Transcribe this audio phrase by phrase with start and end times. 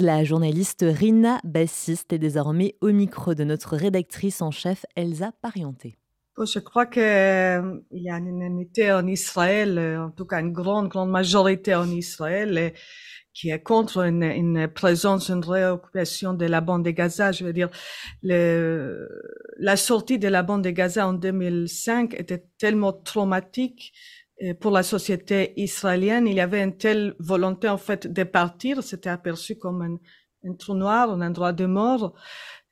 [0.00, 5.98] La journaliste Rina Bassiste est désormais au micro de notre rédactrice en chef Elsa Parienté.
[6.38, 11.10] Je crois qu'il y a une unité en Israël, en tout cas une grande, grande
[11.10, 12.72] majorité en Israël,
[13.34, 17.32] qui est contre une, présence, une réoccupation de la bande de Gaza.
[17.32, 17.68] Je veux dire,
[18.22, 24.19] la sortie de la bande de Gaza en 2005 était tellement traumatique euh,
[24.60, 26.26] pour la société israélienne.
[26.26, 28.82] Il y avait une telle volonté, en fait, de partir.
[28.82, 32.14] C'était aperçu comme un, un, trou noir, un endroit de mort.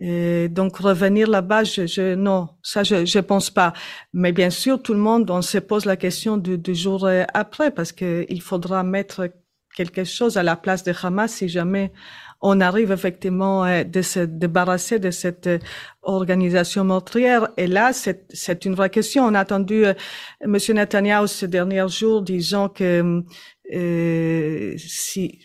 [0.00, 3.74] Et donc revenir là-bas, je, je, non, ça je je pense pas.
[4.14, 7.70] Mais bien sûr, tout le monde on se pose la question du, du jour après
[7.70, 9.28] parce que il faudra mettre
[9.76, 11.92] quelque chose à la place de Hamas si jamais
[12.42, 15.58] on arrive effectivement euh, de se débarrasser de cette euh,
[16.02, 17.48] organisation meurtrière.
[17.56, 19.24] Et là, c'est une vraie question.
[19.24, 19.94] On a entendu euh,
[20.40, 20.56] M.
[20.70, 23.22] Netanyahu ces derniers jours disant que
[24.76, 25.38] si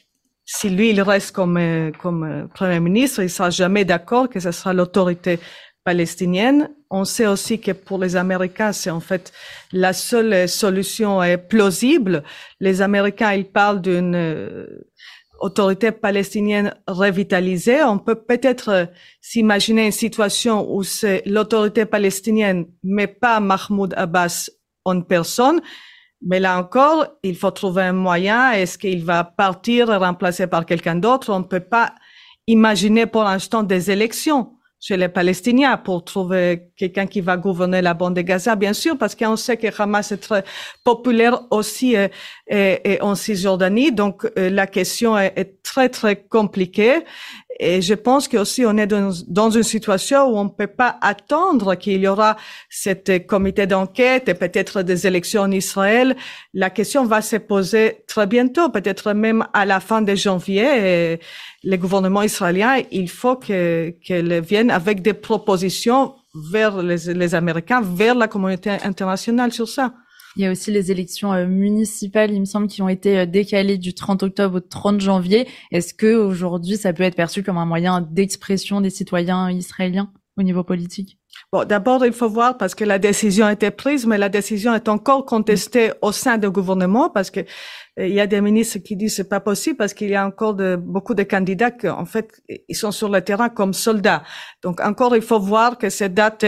[0.50, 1.60] si lui il reste comme
[2.02, 5.40] comme premier ministre, il sera jamais d'accord que ce sera l'autorité
[5.88, 6.70] palestinienne.
[6.90, 9.32] On sait aussi que pour les Américains, c'est en fait
[9.72, 12.24] la seule solution plausible.
[12.60, 14.14] Les Américains, ils parlent d'une
[15.40, 17.84] autorité palestinienne revitalisée.
[17.84, 18.86] On peut peut-être euh,
[19.22, 24.50] s'imaginer une situation où c'est l'autorité palestinienne, mais pas Mahmoud Abbas
[24.84, 25.62] en personne.
[26.22, 28.52] Mais là encore, il faut trouver un moyen.
[28.52, 31.32] Est-ce qu'il va partir et remplacer par quelqu'un d'autre?
[31.32, 31.94] On ne peut pas
[32.48, 37.94] imaginer pour l'instant des élections chez les Palestiniens pour trouver quelqu'un qui va gouverner la
[37.94, 40.44] bande de Gaza, bien sûr, parce qu'on sait que Hamas est très
[40.84, 42.08] populaire aussi euh,
[42.48, 43.92] et, en Cisjordanie.
[43.92, 47.04] Donc, euh, la question est, est, très, très compliquée.
[47.60, 51.76] Et je pense qu'aussi on est dans, une situation où on ne peut pas attendre
[51.76, 52.38] qu'il y aura
[52.70, 56.16] cette comité d'enquête et peut-être des élections en Israël.
[56.54, 61.14] La question va se poser très bientôt, peut-être même à la fin de janvier.
[61.14, 61.20] Et
[61.64, 66.14] le gouvernement israélien, il faut qu'elle vienne avec des propositions
[66.52, 69.94] vers les Américains, vers la communauté internationale sur ça.
[70.38, 73.26] Il y a aussi les élections euh, municipales, il me semble, qui ont été euh,
[73.26, 75.48] décalées du 30 octobre au 30 janvier.
[75.72, 80.44] Est-ce que aujourd'hui, ça peut être perçu comme un moyen d'expression des citoyens israéliens au
[80.44, 81.18] niveau politique?
[81.52, 84.76] Bon, d'abord, il faut voir parce que la décision a été prise, mais la décision
[84.76, 88.78] est encore contestée au sein du gouvernement parce que euh, il y a des ministres
[88.78, 91.90] qui disent c'est pas possible parce qu'il y a encore de, beaucoup de candidats qui,
[91.90, 92.30] en fait,
[92.68, 94.22] ils sont sur le terrain comme soldats.
[94.62, 96.46] Donc, encore, il faut voir que cette date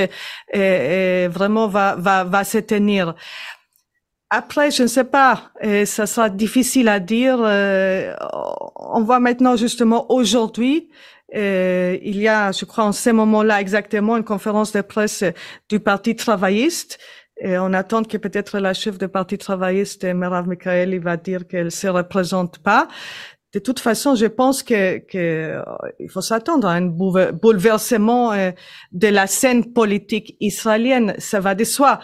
[0.54, 3.16] vraiment va, va, va se tenir.
[4.32, 7.40] Après, je ne sais pas, et ça sera difficile à dire.
[7.42, 8.14] Euh,
[8.76, 10.90] on voit maintenant justement aujourd'hui,
[11.36, 15.24] euh, il y a, je crois, en ce moment-là exactement, une conférence de presse
[15.68, 17.00] du Parti travailliste.
[17.42, 21.72] Et on attend que peut-être la chef du Parti travailliste, Merav Mikhaeli, va dire qu'elle
[21.72, 22.88] se représente pas.
[23.54, 25.60] De toute façon, je pense que, que
[26.00, 28.52] il faut s'attendre à un bouleversement euh,
[28.92, 31.16] de la scène politique israélienne.
[31.18, 32.00] Ça va de soi.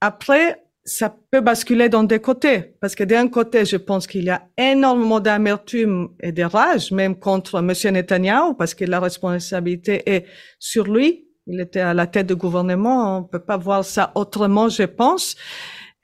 [0.00, 2.76] Après, ça peut basculer dans des côtés.
[2.80, 7.18] Parce que d'un côté, je pense qu'il y a énormément d'amertume et de rage, même
[7.18, 7.72] contre M.
[7.92, 10.26] Netanyahu, parce que la responsabilité est
[10.60, 11.26] sur lui.
[11.48, 13.18] Il était à la tête du gouvernement.
[13.18, 15.34] On peut pas voir ça autrement, je pense.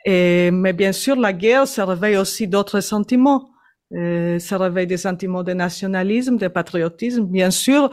[0.05, 3.51] Et, mais bien sûr, la guerre, ça réveille aussi d'autres sentiments.
[3.95, 7.91] Euh, ça réveille des sentiments de nationalisme, de patriotisme, bien sûr.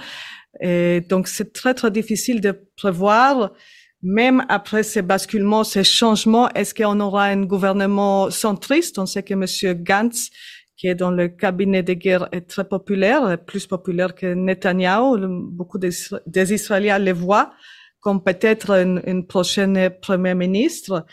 [0.59, 3.53] Et donc, c'est très, très difficile de prévoir
[4.01, 8.97] même après ces basculements, ces changements, est-ce qu'on aura un gouvernement centriste?
[8.97, 9.83] On sait que M.
[9.83, 10.29] Gantz,
[10.77, 15.17] qui est dans le cabinet de guerre, est très populaire, plus populaire que Netanyahu.
[15.51, 17.51] Beaucoup des, Israéliens le voient
[17.99, 21.05] comme peut-être une, une prochaine premier ministre.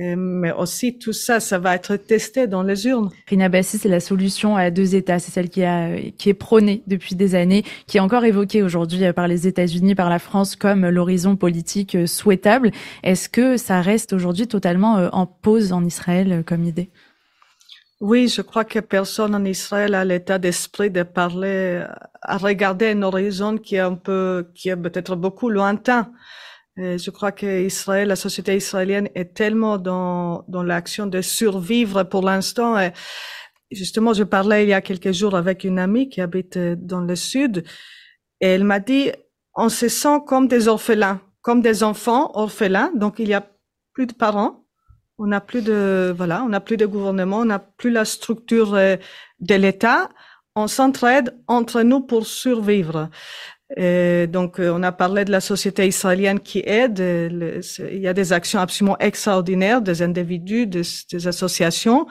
[0.00, 3.10] Euh, mais aussi tout ça, ça va être testé dans les urnes.
[3.26, 6.82] Rina Bassi, c'est la solution à deux États, c'est celle qui, a, qui est prônée
[6.86, 10.88] depuis des années, qui est encore évoquée aujourd'hui par les États-Unis, par la France comme
[10.88, 12.70] l'horizon politique souhaitable.
[13.02, 16.90] Est-ce que ça reste aujourd'hui totalement euh, en pause en Israël euh, comme idée?
[18.00, 21.82] Oui, je crois que personne en Israël a l'état d'esprit de parler,
[22.22, 26.12] à regarder un horizon qui est un peu, qui est peut-être beaucoup lointain.
[26.78, 32.04] Euh, je crois que Israël, la société israélienne est tellement dans, dans l'action de survivre
[32.04, 32.76] pour l'instant.
[33.70, 37.00] Justement, je parlais il y a quelques jours avec une amie qui habite euh, dans
[37.00, 37.64] le sud
[38.40, 39.10] et elle m'a dit,
[39.54, 42.92] on se sent comme des orphelins, comme des enfants orphelins.
[42.94, 43.44] Donc, il y a
[43.92, 44.64] plus de parents.
[45.18, 48.74] On n'a plus de, voilà, on n'a plus de gouvernement, on n'a plus la structure
[48.74, 48.96] euh,
[49.40, 50.08] de l'État.
[50.54, 53.10] On s'entraide entre nous pour survivre.
[53.76, 56.98] Et donc, euh, on a parlé de la société israélienne qui aide.
[56.98, 60.82] il y a des actions absolument extraordinaires des individus, des,
[61.26, 62.06] associations.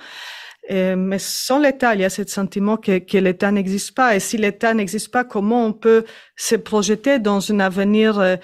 [0.70, 4.16] mais sans l'État, il y a ce sentiment que, l'État n'existe pas.
[4.16, 6.06] Et si l'État n'existe pas, comment on peut
[6.36, 8.36] se projeter dans un avenir euh,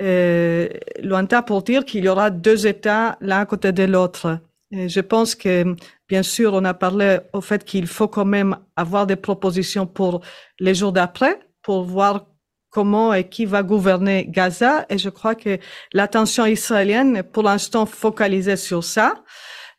[0.00, 0.68] euh,
[1.02, 4.38] lointain pour dire qu'il y aura deux États l'un à côté de l'autre?
[4.72, 5.74] Je pense que,
[6.08, 10.20] bien sûr, on a parlé au fait qu'il faut quand même avoir des propositions pour
[10.60, 12.29] les jours d'après, pour voir
[12.70, 14.86] comment et qui va gouverner Gaza.
[14.88, 15.58] Et je crois que
[15.92, 19.22] l'attention israélienne est pour l'instant focalisée sur ça.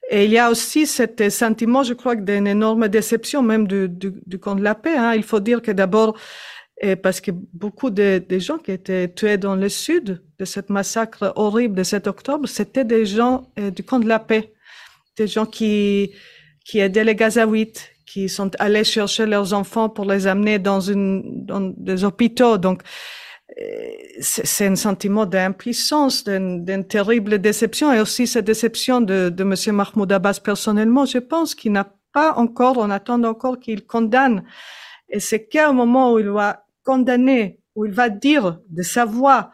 [0.10, 4.14] Et il y a aussi cet sentiment, je crois, d'une énorme déception même du, du,
[4.26, 4.98] du camp de la paix.
[4.98, 5.14] Hein.
[5.16, 6.18] Il faut dire que d'abord,
[7.02, 11.32] parce que beaucoup de, de, gens qui étaient tués dans le sud de cette massacre
[11.36, 14.54] horrible de 7 octobre, c'était des gens euh, du camp de la paix,
[15.16, 16.12] des gens qui,
[16.66, 21.46] qui aidaient les Gazaouites, qui sont allés chercher leurs enfants pour les amener dans, une,
[21.46, 22.58] dans des hôpitaux.
[22.58, 22.82] Donc,
[24.20, 29.76] c'est un sentiment d'impuissance, d'une terrible déception et aussi cette déception de, de M.
[29.76, 31.06] Mahmoud Abbas personnellement.
[31.06, 34.44] Je pense qu'il n'a pas encore, on attend encore qu'il condamne.
[35.10, 39.06] Et c'est qu'à un moment où il va condamner, où il va dire de sa
[39.06, 39.52] voix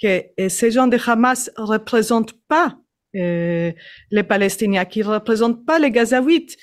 [0.00, 2.76] que ces gens de Hamas représentent pas
[3.14, 3.72] euh,
[4.10, 6.56] les Palestiniens, qu'ils représentent pas les Gazaouites,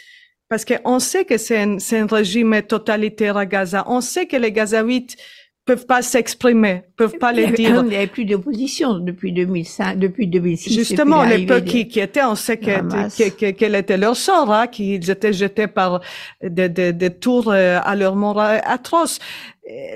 [0.49, 3.83] parce qu'on sait que c'est un, un, régime totalitaire à Gaza.
[3.87, 5.15] On sait que les Gazaouites
[5.63, 7.81] peuvent pas s'exprimer, peuvent pas les dire.
[7.83, 10.73] Il n'y avait plus d'opposition depuis 2005, depuis 2006.
[10.73, 14.65] Justement, les peu qui, qui étaient, on sait que, que, quel était leur sort, hein,
[14.65, 16.01] qu'ils étaient jetés par
[16.41, 19.19] des, des, des tours euh, à leur mort atroce.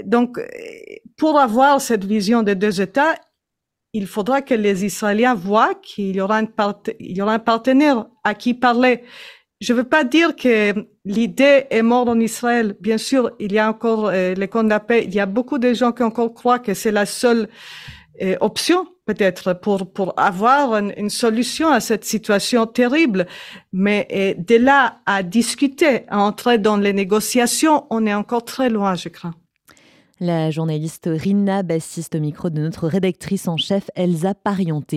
[0.06, 0.38] Donc,
[1.18, 3.16] pour avoir cette vision des deux États,
[3.94, 6.48] il faudra que les Israéliens voient qu'il y aura un,
[7.00, 9.04] il y aura un partenaire à qui parler.
[9.64, 10.74] Je ne veux pas dire que
[11.06, 12.76] l'idée est morte en Israël.
[12.82, 14.68] Bien sûr, il y a encore euh, les camps.
[14.90, 17.48] Il y a beaucoup de gens qui encore croient que c'est la seule
[18.22, 23.26] euh, option, peut-être, pour, pour avoir une, une, solution à cette situation terrible.
[23.72, 28.70] Mais euh, de là à discuter, à entrer dans les négociations, on est encore très
[28.70, 29.34] loin, je crains.
[30.20, 34.92] La journaliste Rina, bassiste au micro de notre rédactrice en chef Elsa Parienté.